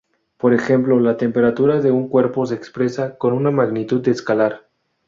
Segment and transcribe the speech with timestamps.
[0.37, 4.63] Por ejemplo, la temperatura de un cuerpo se expresa con una magnitud escalar.